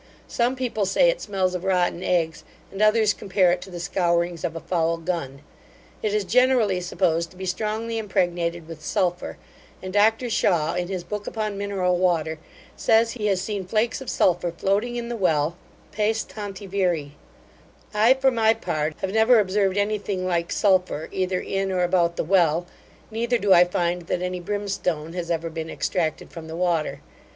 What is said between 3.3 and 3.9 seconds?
it to the